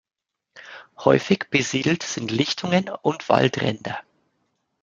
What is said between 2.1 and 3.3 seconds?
Lichtungen oder